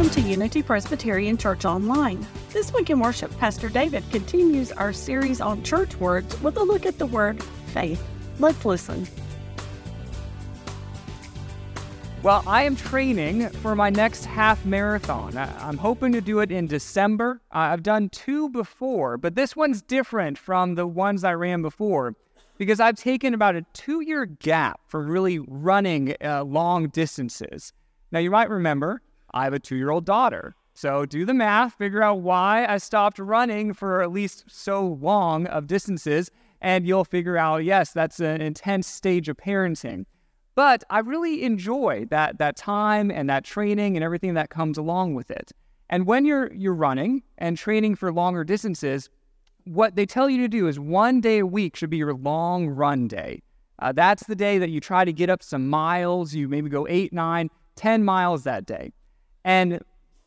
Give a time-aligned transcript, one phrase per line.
[0.00, 2.26] Welcome to Unity Presbyterian Church Online.
[2.54, 6.86] This week in worship, Pastor David continues our series on church words with a look
[6.86, 7.42] at the word
[7.74, 8.02] faith.
[8.38, 9.06] Let's listen.
[12.22, 15.36] Well, I am training for my next half marathon.
[15.36, 17.42] I'm hoping to do it in December.
[17.52, 22.16] I've done two before, but this one's different from the ones I ran before
[22.56, 27.74] because I've taken about a two year gap from really running uh, long distances.
[28.10, 29.02] Now, you might remember
[29.32, 30.54] I have a two year old daughter.
[30.74, 35.46] So do the math, figure out why I stopped running for at least so long
[35.48, 36.30] of distances,
[36.60, 40.06] and you'll figure out, yes, that's an intense stage of parenting.
[40.54, 45.14] But I really enjoy that that time and that training and everything that comes along
[45.14, 45.52] with it.
[45.88, 49.10] And when you're you're running and training for longer distances,
[49.64, 52.68] what they tell you to do is one day a week should be your long
[52.68, 53.42] run day.
[53.78, 56.34] Uh, that's the day that you try to get up some miles.
[56.34, 58.92] You maybe go eight, nine, ten miles that day.
[59.44, 59.80] And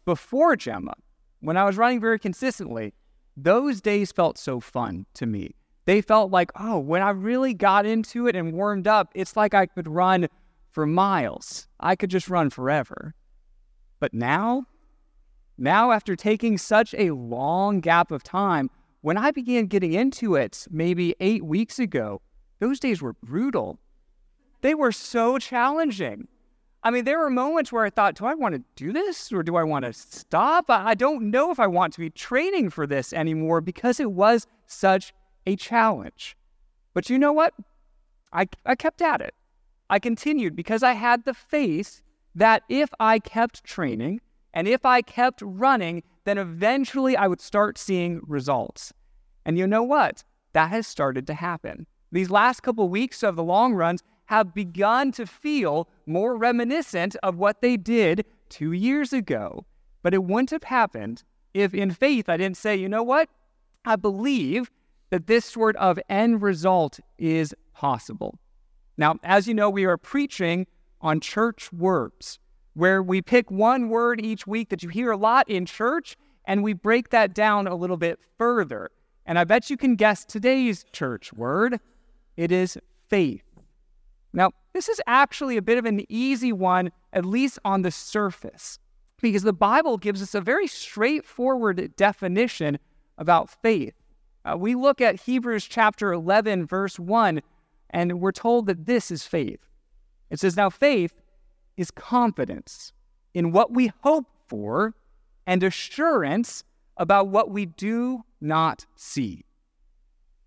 [0.05, 0.93] before Gemma,
[1.39, 2.93] when I was running very consistently,
[3.35, 5.55] those days felt so fun to me.
[5.85, 9.53] They felt like, oh, when I really got into it and warmed up, it's like
[9.53, 10.27] I could run
[10.71, 11.67] for miles.
[11.79, 13.13] I could just run forever.
[13.99, 14.65] But now,
[15.57, 18.69] now after taking such a long gap of time,
[19.01, 22.21] when I began getting into it maybe eight weeks ago,
[22.59, 23.79] those days were brutal.
[24.61, 26.29] They were so challenging.
[26.85, 29.41] I mean, there were moments where I thought, do I want to do this or
[29.41, 30.65] do I want to stop?
[30.67, 34.47] I don't know if I want to be training for this anymore because it was
[34.67, 35.13] such
[35.45, 36.35] a challenge.
[36.93, 37.53] But you know what?
[38.33, 39.33] I, I kept at it.
[39.89, 42.01] I continued because I had the faith
[42.35, 44.19] that if I kept training
[44.53, 48.93] and if I kept running, then eventually I would start seeing results.
[49.45, 50.23] And you know what?
[50.53, 51.87] That has started to happen.
[52.11, 57.37] These last couple weeks of the long runs have begun to feel more reminiscent of
[57.37, 59.65] what they did two years ago.
[60.01, 63.29] But it wouldn't have happened if, in faith, I didn't say, you know what?
[63.85, 64.71] I believe
[65.09, 68.39] that this sort of end result is possible.
[68.97, 70.67] Now, as you know, we are preaching
[71.01, 72.39] on church words,
[72.73, 76.63] where we pick one word each week that you hear a lot in church and
[76.63, 78.89] we break that down a little bit further.
[79.25, 81.79] And I bet you can guess today's church word.
[82.35, 82.77] It is
[83.09, 83.43] faith.
[84.33, 88.79] Now, this is actually a bit of an easy one, at least on the surface,
[89.21, 92.79] because the Bible gives us a very straightforward definition
[93.17, 93.93] about faith.
[94.43, 97.41] Uh, we look at Hebrews chapter 11, verse 1,
[97.91, 99.59] and we're told that this is faith.
[100.31, 101.13] It says, Now faith
[101.77, 102.91] is confidence
[103.33, 104.95] in what we hope for
[105.45, 106.63] and assurance
[106.97, 109.45] about what we do not see.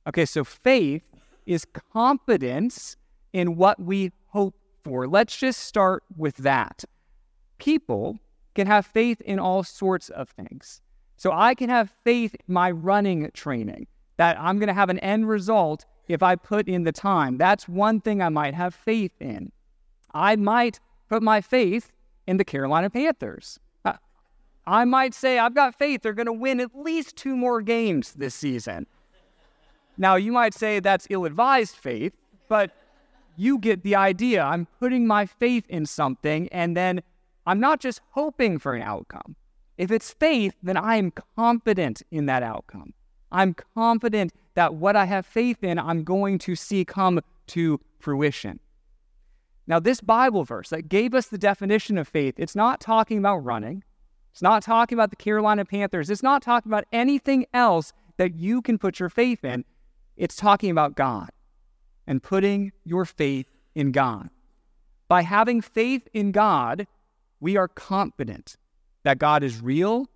[0.09, 1.03] Okay, so faith
[1.47, 2.97] is confidence
[3.37, 5.07] in what we hope for.
[5.07, 6.85] Let's just start with that.
[7.59, 8.19] People
[8.55, 10.81] can have faith in all sorts of things.
[11.19, 14.99] So I can have faith in my running training that I'm going to have an
[15.01, 17.37] end result if I put in the time.
[17.37, 19.53] That's one thing I might have faith in.
[20.15, 20.81] I might
[21.11, 21.93] put my faith
[22.27, 23.61] in the Carolina Panthers.
[23.85, 23.93] Uh,
[24.67, 28.15] I might say, I've got faith they're going to win at least two more games
[28.15, 28.87] this season.
[29.99, 32.15] Now, you might say that's ill advised faith,
[32.49, 32.71] but
[33.39, 34.43] you get the idea.
[34.43, 37.03] I'm putting my faith in something, and then
[37.47, 39.37] I'm not just hoping for an outcome.
[39.79, 42.95] If it's faith, then I am confident in that outcome.
[43.31, 48.61] I'm confident that what I have faith in, I'm going to see come to fruition.
[49.67, 53.39] Now, this Bible verse that gave us the definition of faith, it's not talking about
[53.39, 53.83] running.
[54.33, 56.09] It's not talking about the Carolina Panthers.
[56.09, 59.65] It's not talking about anything else that you can put your faith in.
[60.17, 61.31] It's talking about God
[62.07, 64.31] and putting your faith in God.
[65.09, 66.87] By having faith in God,
[67.41, 68.57] we are confident
[69.05, 70.07] that God is real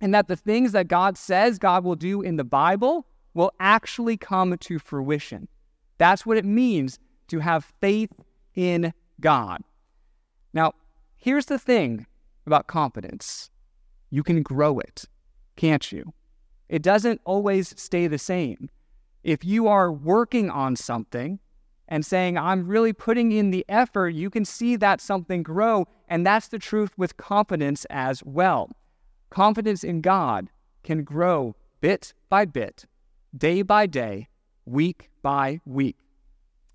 [0.00, 4.16] and that the things that God says God will do in the Bible will actually
[4.16, 5.48] come to fruition.
[5.98, 8.10] That's what it means to have faith
[8.54, 9.62] in God.
[10.52, 10.72] Now,
[11.16, 12.06] here's the thing
[12.46, 13.50] about confidence
[14.10, 15.04] you can grow it,
[15.56, 16.12] can't you?
[16.68, 18.70] It doesn't always stay the same.
[19.22, 21.38] If you are working on something
[21.88, 25.86] and saying, I'm really putting in the effort, you can see that something grow.
[26.08, 28.70] And that's the truth with confidence as well.
[29.30, 30.48] Confidence in God
[30.82, 32.86] can grow bit by bit,
[33.36, 34.28] day by day,
[34.64, 35.96] week by week.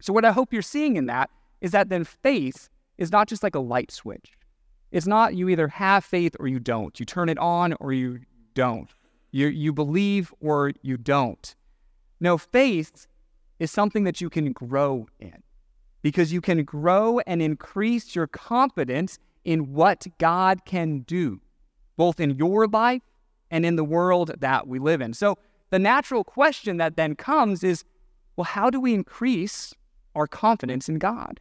[0.01, 1.29] So, what I hope you're seeing in that
[1.61, 4.33] is that then faith is not just like a light switch.
[4.91, 6.99] It's not you either have faith or you don't.
[6.99, 8.19] You turn it on or you
[8.53, 8.89] don't.
[9.31, 11.55] You, you believe or you don't.
[12.19, 13.07] No, faith
[13.59, 15.43] is something that you can grow in
[16.01, 21.41] because you can grow and increase your confidence in what God can do.
[21.97, 23.01] both in your life
[23.49, 25.13] and in the world that we live in.
[25.13, 25.37] So,
[25.69, 27.85] the natural question that then comes is
[28.35, 29.73] well, how do we increase
[30.13, 31.39] our confidence in God?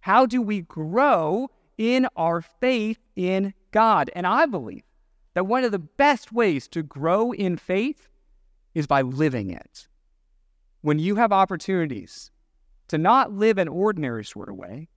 [0.00, 1.48] How do we grow
[1.78, 4.10] in our faith in God?
[4.14, 4.82] And I believe
[5.34, 8.08] that one of the best ways to grow in faith
[8.74, 9.86] is by living it.
[10.82, 12.30] When you have opportunities
[12.88, 14.88] to not live an ordinary sort of way,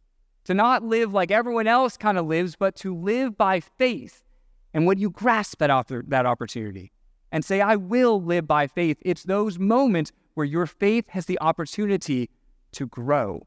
[0.46, 4.24] to not live like everyone else kind of lives, but to live by faith.
[4.74, 6.92] And when you grasp that, that opportunity
[7.32, 11.40] and say, I will live by faith, it's those moments where your faith has the
[11.40, 12.30] opportunity
[12.74, 13.46] to grow.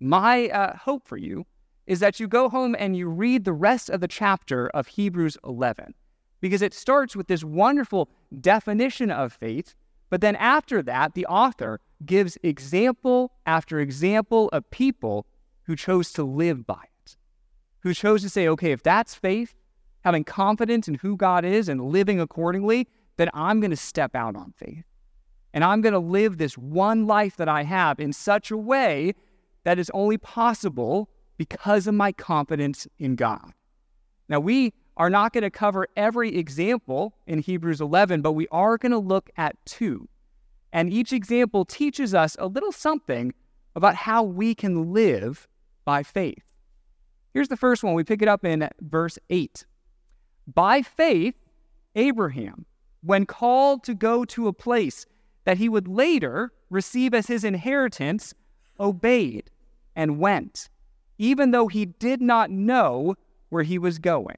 [0.00, 1.46] My uh, hope for you
[1.86, 5.38] is that you go home and you read the rest of the chapter of Hebrews
[5.44, 5.94] 11,
[6.40, 8.08] because it starts with this wonderful
[8.40, 9.74] definition of faith.
[10.10, 15.26] But then after that, the author gives example after example of people
[15.64, 17.16] who chose to live by it,
[17.80, 19.54] who chose to say, okay, if that's faith,
[20.04, 22.86] having confidence in who God is and living accordingly,
[23.16, 24.84] then I'm going to step out on faith.
[25.52, 29.14] And I'm going to live this one life that I have in such a way
[29.64, 31.08] that is only possible
[31.38, 33.52] because of my confidence in God.
[34.28, 38.78] Now, we are not going to cover every example in Hebrews 11, but we are
[38.78, 40.08] going to look at two.
[40.72, 43.32] And each example teaches us a little something
[43.74, 45.46] about how we can live
[45.84, 46.42] by faith.
[47.34, 47.94] Here's the first one.
[47.94, 49.66] We pick it up in verse 8.
[50.54, 51.34] By faith,
[51.94, 52.64] Abraham,
[53.02, 55.06] when called to go to a place
[55.44, 58.34] that he would later receive as his inheritance,
[58.80, 59.50] obeyed
[59.94, 60.68] and went,
[61.18, 63.14] even though he did not know
[63.50, 64.36] where he was going.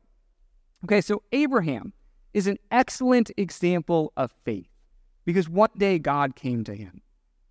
[0.85, 1.93] Okay, so Abraham
[2.35, 4.69] is an excellent example of faith
[5.25, 7.01] because one day God came to him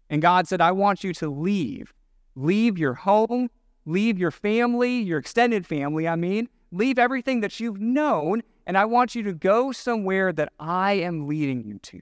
[0.10, 1.94] and God said, I want you to leave.
[2.36, 3.50] Leave your home,
[3.86, 8.86] leave your family, your extended family, I mean, leave everything that you've known, and I
[8.86, 12.02] want you to go somewhere that I am leading you to.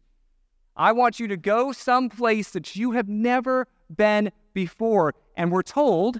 [0.75, 5.13] I want you to go someplace that you have never been before.
[5.37, 6.19] And we're told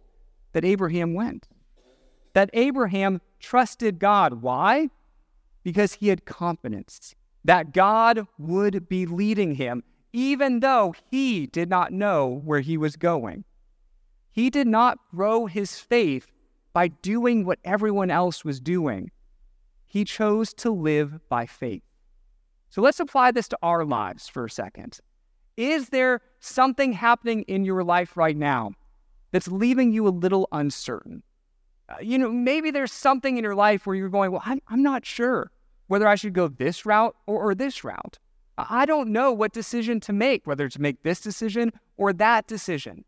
[0.54, 1.48] that Abraham went,
[2.34, 4.42] that Abraham trusted God.
[4.42, 4.90] Why?
[5.64, 9.84] Because he had confidence that God would be leading him,
[10.14, 13.44] even though he did not know where he was going.
[14.32, 16.32] He did not grow his faith
[16.74, 19.12] by doing what everyone else was doing.
[19.86, 21.84] He chose to live by faith.
[22.70, 25.00] So let's apply this to our lives for a second.
[25.56, 28.72] Is there something happening in your life right now
[29.32, 31.22] that's leaving you a little uncertain?
[31.88, 34.82] Uh, you know, maybe there's something in your life where you're going, well, I'm, I'm
[34.82, 35.52] not sure
[35.88, 38.18] whether I should go this route or, or this route.
[38.58, 43.04] I don't know what decision to make, whether to make this decision or that decision.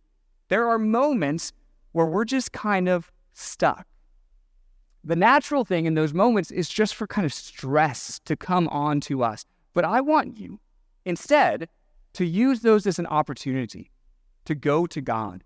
[0.49, 1.53] There are moments
[1.93, 3.87] where we're just kind of stuck.
[5.03, 8.99] The natural thing in those moments is just for kind of stress to come on
[9.01, 9.45] to us.
[9.73, 10.59] But I want you
[11.05, 11.69] instead
[12.13, 13.89] to use those as an opportunity
[14.45, 15.43] to go to God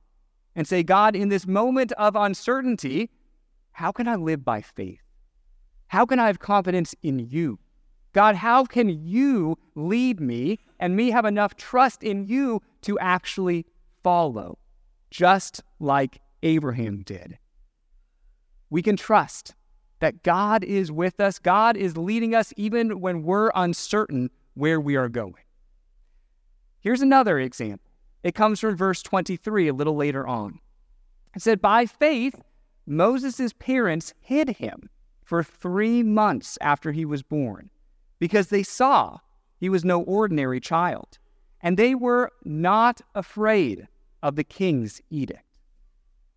[0.56, 3.10] and say, God, in this moment of uncertainty,
[3.72, 5.02] how can I live by faith?
[5.88, 7.60] How can I have confidence in you?
[8.14, 13.66] God, how can you lead me and me have enough trust in you to actually
[14.04, 14.58] follow,
[15.10, 17.38] just like Abraham did?
[18.70, 19.56] We can trust
[20.00, 21.40] that God is with us.
[21.40, 25.44] God is leading us even when we're uncertain where we are going.
[26.82, 27.88] Here's another example.
[28.24, 30.60] It comes from verse 23, a little later on.
[31.36, 32.36] It said, By faith,
[32.92, 34.90] Moses' parents hid him
[35.24, 37.70] for three months after he was born
[38.20, 39.20] because they saw
[39.58, 41.18] he was no ordinary child,
[41.62, 43.88] and they were not afraid
[44.22, 45.58] of the king's edict.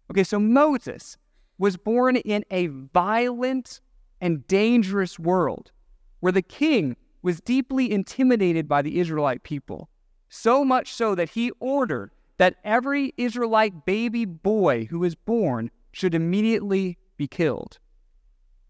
[0.08, 1.16] Okay, so Moses
[1.58, 3.80] was born in a violent
[4.20, 5.73] and dangerous world
[6.20, 9.88] where the king was deeply intimidated by the Israelite people,
[10.28, 16.14] so much so that he ordered that every Israelite baby boy who was born should
[16.14, 17.78] immediately be killed.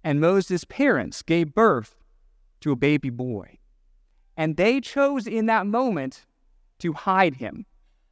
[0.05, 1.97] And Moses' parents gave birth
[2.61, 3.59] to a baby boy.
[4.37, 6.27] And they chose in that moment
[6.81, 7.65] to hide him,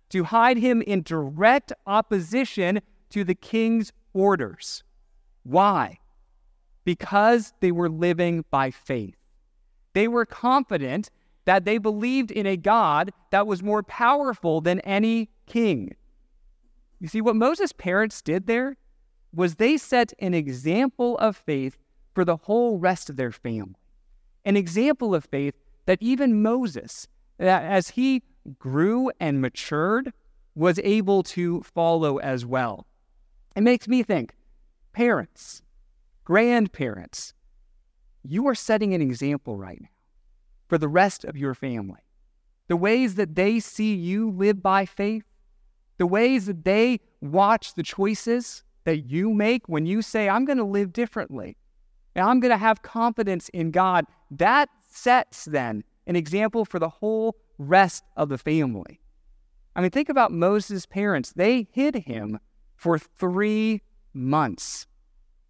[0.08, 4.82] to hide him in direct opposition to the king's orders.
[5.42, 5.98] Why?
[6.84, 9.16] Because they were living by faith.
[9.92, 11.10] They were confident
[11.44, 15.94] that they believed in a God that was more powerful than any king.
[17.00, 18.76] You see, what Moses' parents did there
[19.34, 21.78] was they set an example of faith
[22.14, 23.74] for the whole rest of their family.
[24.44, 25.54] An example of faith
[25.86, 27.08] that even Moses,
[27.38, 28.22] as he
[28.58, 30.12] grew and matured,
[30.54, 32.86] was able to follow as well.
[33.56, 34.34] It makes me think
[34.92, 35.62] parents,
[36.24, 37.34] grandparents,
[38.22, 39.88] you are setting an example right now
[40.68, 42.00] for the rest of your family.
[42.68, 45.24] The ways that they see you live by faith,
[45.98, 50.58] the ways that they watch the choices that you make when you say, I'm going
[50.58, 51.56] to live differently,
[52.14, 56.88] and I'm going to have confidence in God, that sets then an example for the
[56.88, 59.00] whole rest of the family.
[59.74, 61.32] I mean, think about Moses' parents.
[61.32, 62.38] They hid him
[62.76, 63.80] for three
[64.12, 64.86] months.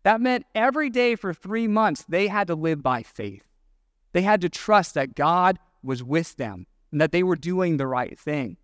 [0.05, 3.45] That meant every day for three months, they had to live by faith.
[4.13, 7.87] They had to trust that God was with them and that they were doing the
[7.87, 8.57] right thing.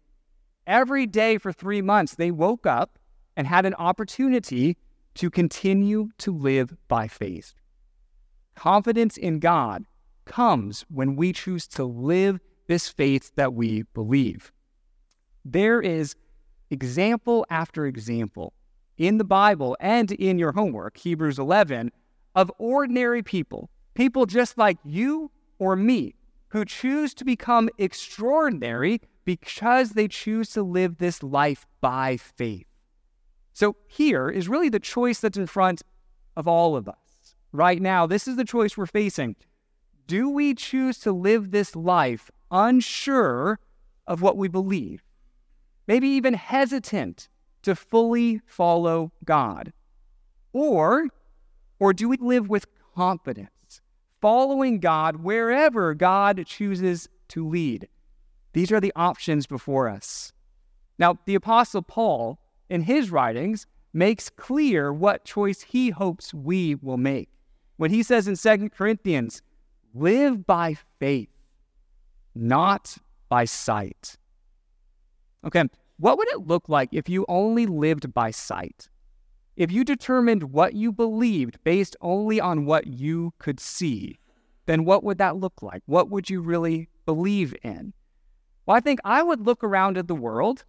[0.66, 2.98] Every day for three months, they woke up
[3.38, 4.76] and had an opportunity
[5.14, 7.54] to continue to live by faith.
[8.56, 9.84] Confidence in God
[10.24, 14.52] comes when we choose to live this faith that we believe.
[15.44, 16.16] There is
[16.70, 18.52] example after example
[18.98, 21.92] in the Bible and in your homework, Hebrews 11,
[22.34, 25.30] of ordinary people, people just like you
[25.60, 26.16] or me,
[26.48, 32.67] who choose to become extraordinary because they choose to live this life by faith.
[33.58, 35.82] So here is really the choice that's in front
[36.36, 37.34] of all of us.
[37.50, 39.34] Right now, this is the choice we're facing.
[40.06, 43.58] Do we choose to live this life unsure
[44.06, 45.02] of what we believe?
[45.88, 47.28] Maybe even hesitant
[47.62, 49.72] to fully follow God?
[50.52, 51.08] Or,
[51.80, 53.80] or do we live with confidence,
[54.20, 57.88] following God wherever God chooses to lead?
[58.52, 60.32] These are the options before us.
[60.96, 62.38] Now, the Apostle Paul,
[62.70, 67.28] in his writings, makes clear what choice he hopes we will make.
[67.76, 69.42] When he says in 2 Corinthians,
[69.94, 71.30] live by faith,
[72.34, 72.96] not
[73.28, 74.16] by sight.
[75.44, 75.64] Okay,
[75.98, 78.88] what would it look like if you only lived by sight?
[79.56, 84.18] If you determined what you believed based only on what you could see,
[84.66, 85.82] then what would that look like?
[85.86, 87.92] What would you really believe in?
[88.66, 90.64] Well, I think I would look around at the world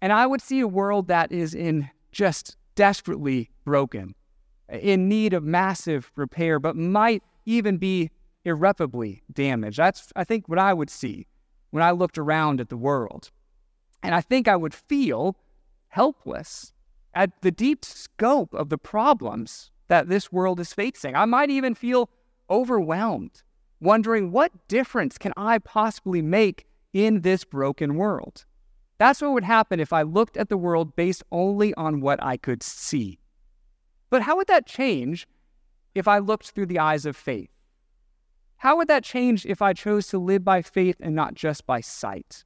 [0.00, 4.14] and I would see a world that is in just desperately broken,
[4.68, 8.10] in need of massive repair, but might even be
[8.44, 9.78] irreparably damaged.
[9.78, 11.26] That's, I think, what I would see
[11.70, 13.30] when I looked around at the world.
[14.02, 15.36] And I think I would feel
[15.88, 16.72] helpless
[17.14, 21.14] at the deep scope of the problems that this world is facing.
[21.14, 22.08] I might even feel
[22.48, 23.42] overwhelmed,
[23.80, 28.45] wondering what difference can I possibly make in this broken world?
[28.98, 32.36] That's what would happen if I looked at the world based only on what I
[32.36, 33.18] could see.
[34.08, 35.26] But how would that change
[35.94, 37.50] if I looked through the eyes of faith?
[38.58, 41.80] How would that change if I chose to live by faith and not just by
[41.80, 42.44] sight?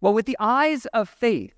[0.00, 1.54] Well, with the eyes of faith,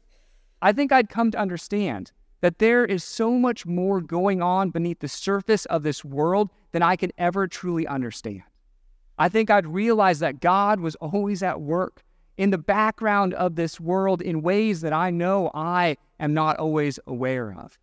[0.62, 5.00] I think I'd come to understand that there is so much more going on beneath
[5.00, 8.42] the surface of this world than I can ever truly understand.
[9.18, 12.04] I think I'd realize that God was always at work
[12.36, 16.98] in the background of this world in ways that I know I am not always
[17.06, 17.78] aware of.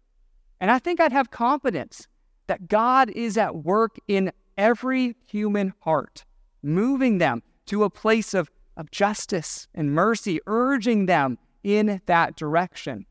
[0.59, 2.07] And I think I'd have confidence
[2.47, 6.25] that God is at work in every human heart,
[6.61, 13.05] moving them to a place of of justice and mercy, urging them in that direction.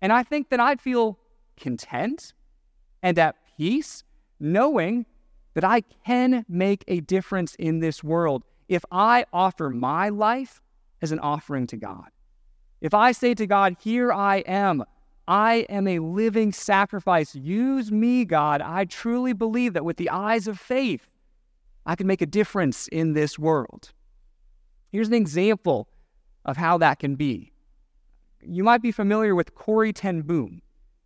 [0.00, 1.18] And I think that I'd feel
[1.56, 2.32] content
[3.02, 4.04] and at peace
[4.40, 5.06] knowing
[5.54, 10.60] that I can make a difference in this world if I offer my life
[11.02, 12.06] as an offering to God.
[12.80, 14.84] If I say to God, Here I am,
[15.28, 17.34] I am a living sacrifice.
[17.34, 18.60] Use me, God.
[18.60, 21.08] I truly believe that with the eyes of faith,
[21.86, 23.92] I can make a difference in this world.
[24.90, 25.88] Here's an example
[26.44, 27.52] of how that can be.
[28.42, 30.62] You might be familiar with Corrie ten Boom,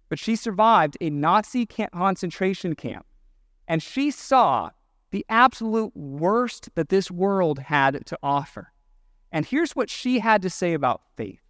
[0.08, 3.06] but she survived a Nazi concentration camp,
[3.68, 4.70] and she saw
[5.10, 8.72] the absolute worst that this world had to offer.
[9.32, 11.40] And here's what she had to say about faith.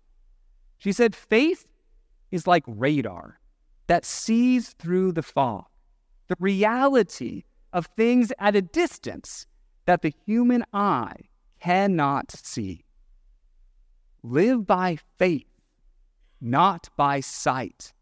[0.79, 1.67] She said, Faith
[2.31, 3.39] is like radar
[3.87, 5.67] that sees through the fog,
[6.29, 9.47] the reality of things at a distance
[9.85, 11.17] that the human eye
[11.61, 12.85] cannot see.
[14.23, 15.47] Live by faith,
[16.41, 17.93] not by sight.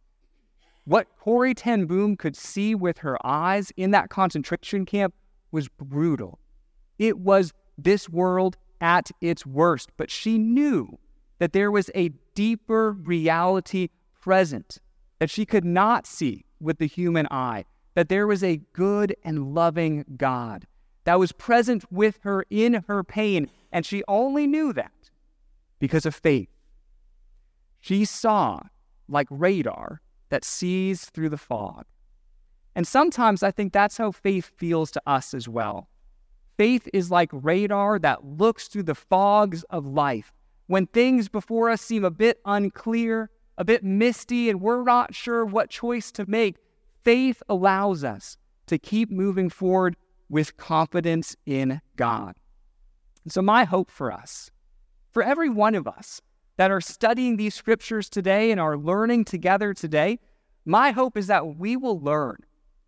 [0.85, 5.15] What Corrie ten Boom could see with her eyes in that concentration camp
[5.51, 6.39] was brutal.
[6.99, 10.99] It was this world at its worst, but she knew
[11.39, 13.89] that there was a deeper reality
[14.21, 14.79] present
[15.21, 17.65] that she could not see with the human eye,
[17.95, 20.67] that there was a good and loving God
[21.05, 24.93] that was present with her in her pain, and she only knew that
[25.79, 26.51] because of faith.
[27.81, 28.61] She saw
[29.09, 31.87] like radar that sees through the fog.
[32.75, 35.89] And sometimes I think that's how faith feels to us as well.
[36.57, 40.33] Faith is like radar that looks through the fogs of life.
[40.67, 45.45] When things before us seem a bit unclear, a bit misty, and we're not sure
[45.45, 46.57] what choice to make,
[47.03, 49.97] faith allows us to keep moving forward
[50.29, 52.35] with confidence in God.
[53.25, 54.51] And so, my hope for us,
[55.11, 56.21] for every one of us
[56.57, 60.19] that are studying these scriptures today and are learning together today,
[60.65, 62.39] my hope is that we will learn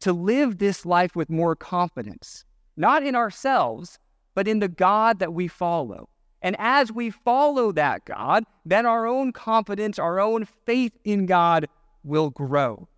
[0.00, 2.44] to live this life with more confidence,
[2.76, 3.98] not in ourselves,
[4.34, 6.08] but in the God that we follow.
[6.42, 11.66] And as we follow that God, then our own confidence, our own faith in God
[12.04, 12.88] will grow.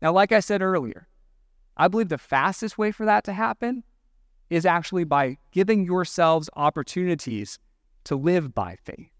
[0.00, 1.08] Now, like I said earlier,
[1.76, 3.84] I believe the fastest way for that to happen
[4.50, 7.58] is actually by giving yourselves opportunities
[8.04, 9.10] to live by faith,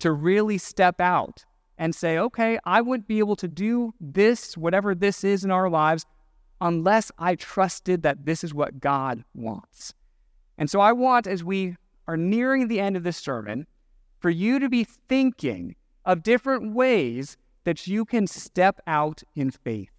[0.00, 1.44] to really step out
[1.78, 5.68] and say, okay, I wouldn't be able to do this, whatever this is in our
[5.68, 6.04] lives,
[6.60, 9.94] unless I trusted that this is what God wants.
[10.58, 11.76] And so I want, as we
[12.08, 13.66] are nearing the end of this sermon,
[14.18, 19.90] for you to be thinking of different ways that you can step out in faith.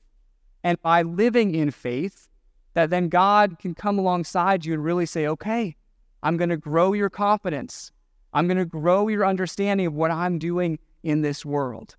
[0.63, 2.27] And by living in faith,
[2.73, 5.75] that then God can come alongside you and really say, okay,
[6.23, 7.91] I'm going to grow your confidence.
[8.33, 11.95] I'm going to grow your understanding of what I'm doing in this world.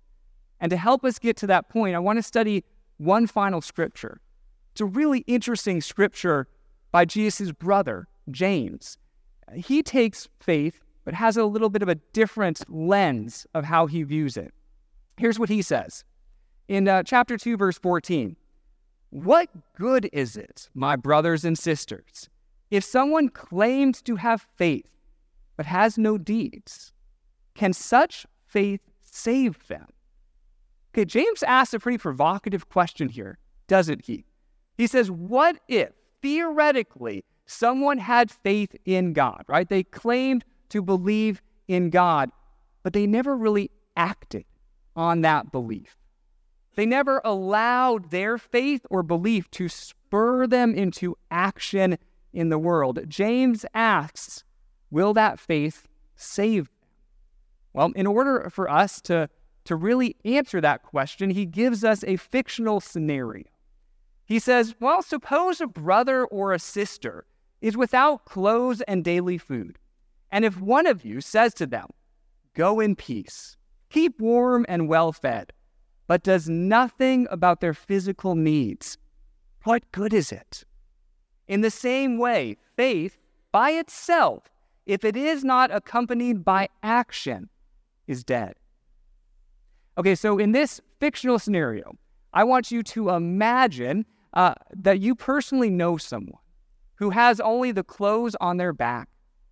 [0.59, 2.63] And to help us get to that point, I want to study
[2.97, 4.19] one final scripture.
[4.79, 6.47] It's a really interesting scripture
[6.93, 8.97] by Jesus' brother, James.
[9.53, 14.03] He takes faith, but has a little bit of a different lens of how he
[14.03, 14.53] views it.
[15.17, 16.05] Here's what he says
[16.69, 18.37] in uh, chapter 2, verse 14
[19.09, 22.29] What good is it, my brothers and sisters,
[22.71, 24.95] if someone claims to have faith
[25.57, 26.93] but has no deeds?
[27.53, 29.87] Can such faith save them?
[30.93, 34.23] Okay, James asks a pretty provocative question here, doesn't he?
[34.79, 35.89] He says, What if,
[36.21, 39.67] theoretically, someone had faith in God, right?
[39.67, 42.31] They claimed to believe in God,
[42.81, 44.45] but they never really acted
[44.95, 45.97] on that belief.
[46.77, 51.97] They never allowed their faith or belief to spur them into action
[52.31, 53.01] in the world.
[53.09, 54.45] James asks,
[54.89, 56.89] Will that faith save them?
[57.73, 59.29] Well, in order for us to,
[59.65, 63.43] to really answer that question, he gives us a fictional scenario.
[64.29, 67.25] He says, Well, suppose a brother or a sister
[67.61, 69.79] is without clothes and daily food.
[70.31, 71.87] And if one of you says to them,
[72.53, 73.57] Go in peace,
[73.89, 75.51] keep warm and well fed,
[76.05, 78.99] but does nothing about their physical needs,
[79.63, 80.63] what good is it?
[81.47, 83.17] In the same way, faith
[83.51, 84.43] by itself,
[84.85, 87.49] if it is not accompanied by action,
[88.05, 88.53] is dead.
[89.97, 91.97] Okay, so in this fictional scenario,
[92.31, 96.41] I want you to imagine uh, that you personally know someone
[96.95, 99.09] who has only the clothes on their back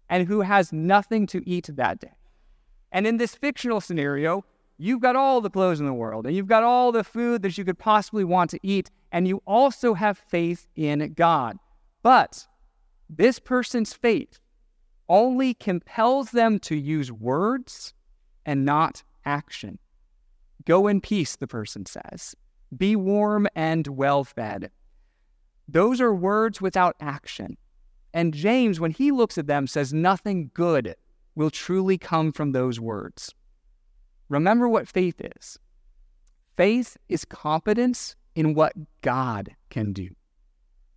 [0.09, 2.11] and who has nothing to eat that day.
[2.91, 4.45] And in this fictional scenario,
[4.77, 7.57] you've got all the clothes in the world and you've got all the food that
[7.57, 11.57] you could possibly want to eat, and you also have faith in God.
[12.03, 12.47] But
[13.09, 14.39] this person's faith
[15.09, 17.93] only compels them to use words
[18.45, 19.79] and not action.
[20.65, 22.35] Go in peace, the person says.
[22.75, 24.71] Be warm and well fed.
[25.67, 27.57] Those are words without action.
[28.13, 30.95] And James, when he looks at them, says nothing good
[31.35, 33.33] will truly come from those words.
[34.29, 35.59] Remember what faith is
[36.55, 40.09] faith is confidence in what God can do.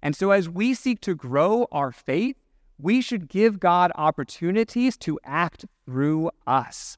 [0.03, 2.37] And so, as we seek to grow our faith,
[2.79, 6.97] we should give God opportunities to act through us.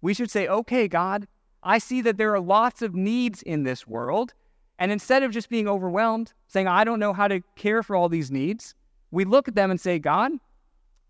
[0.00, 1.28] We should say, okay, God,
[1.62, 4.34] I see that there are lots of needs in this world.
[4.78, 8.08] And instead of just being overwhelmed, saying, I don't know how to care for all
[8.08, 8.74] these needs,
[9.10, 10.32] we look at them and say, God,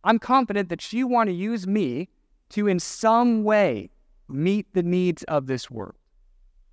[0.05, 2.09] I'm confident that you want to use me
[2.51, 3.91] to, in some way,
[4.29, 5.97] meet the needs of this world.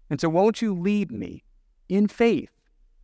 [0.09, 1.43] And so, won't you lead me
[1.89, 2.51] in faith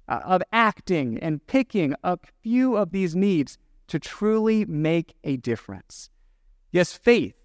[0.07, 3.57] uh, of acting and picking a few of these needs
[3.88, 6.10] to truly make a difference?
[6.71, 7.36] Yes, faith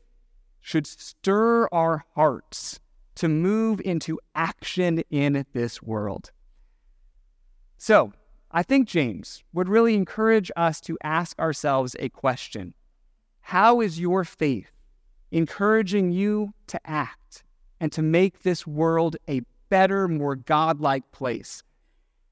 [0.60, 2.80] should stir our hearts
[3.16, 6.30] to move into action in this world.
[7.78, 8.12] So,
[8.50, 12.74] I think James would really encourage us to ask ourselves a question
[13.40, 14.70] How is your faith
[15.30, 17.44] encouraging you to act
[17.80, 21.62] and to make this world a better, more godlike place?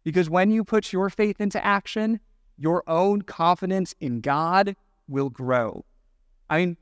[0.04, 2.20] Because when you put your faith into action,
[2.56, 4.76] your own confidence in God
[5.08, 5.84] will grow.
[6.48, 6.76] I mean,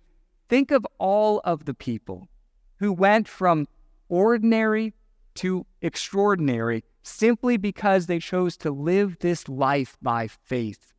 [0.49, 2.29] think of all of the people
[2.77, 3.67] who went from
[4.13, 4.93] ordinary
[5.35, 10.93] to extraordinary simply because they chose to live this life by faith.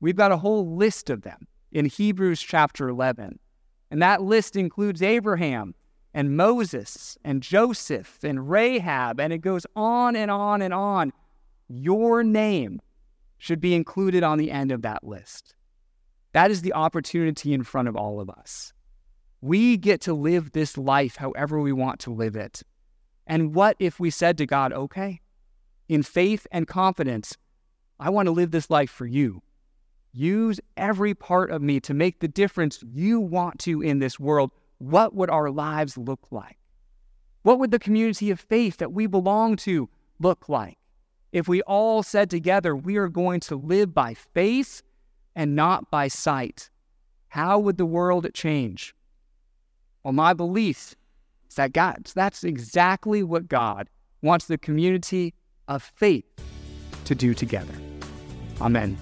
[0.00, 3.40] We've got a whole list of them in Hebrews chapter 11.
[3.90, 5.74] And that list includes Abraham
[6.14, 11.12] and Moses and Joseph and Rahab, and it goes on and on and on.
[11.68, 12.80] Your name
[13.38, 15.56] should be included on the end of that list.
[16.32, 18.72] That is the opportunity in front of all of us.
[19.46, 22.64] We get to live this life however we want to live it.
[23.28, 25.20] And what if we said to God, okay,
[25.88, 27.36] in faith and confidence,
[28.00, 29.44] I want to live this life for you.
[30.12, 34.50] Use every part of me to make the difference you want to in this world.
[34.78, 36.58] What would our lives look like?
[37.42, 40.76] What would the community of faith that we belong to look like
[41.30, 44.82] if we all said together, we are going to live by faith
[45.36, 46.68] and not by sight?
[47.28, 48.92] How would the world change?
[50.06, 50.94] Well, my belief
[51.48, 53.90] is that God, that's exactly what God
[54.22, 55.34] wants the community
[55.66, 56.24] of faith
[57.06, 57.74] to do together.
[58.60, 58.96] Amen.